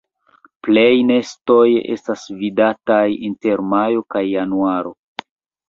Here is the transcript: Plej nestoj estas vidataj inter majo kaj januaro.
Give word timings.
Plej 0.67 0.93
nestoj 1.09 1.65
estas 1.97 2.25
vidataj 2.41 3.05
inter 3.29 3.65
majo 3.77 4.05
kaj 4.17 4.25
januaro. 4.33 4.99